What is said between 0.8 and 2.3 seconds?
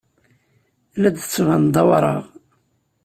La d-tettbaneḍ d awraɣ.